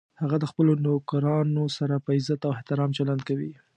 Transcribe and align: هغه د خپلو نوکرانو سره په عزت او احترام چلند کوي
هغه 0.21 0.35
د 0.39 0.45
خپلو 0.51 0.71
نوکرانو 0.85 1.63
سره 1.77 1.95
په 2.05 2.09
عزت 2.17 2.39
او 2.47 2.51
احترام 2.57 2.89
چلند 2.97 3.21
کوي 3.29 3.51